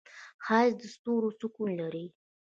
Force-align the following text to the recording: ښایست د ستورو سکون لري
ښایست 0.45 0.77
د 0.79 0.81
ستورو 0.93 1.29
سکون 1.39 1.69
لري 1.81 2.05